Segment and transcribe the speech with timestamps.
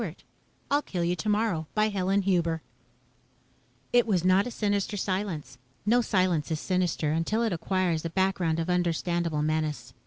[0.71, 2.63] _I'll Kill You Tomorrow By Helen Huber
[3.93, 5.57] Illustrated by Kelly Freas It was not a sinister silence.
[5.85, 9.93] No silence is sinister until it acquires a background of understandable menace.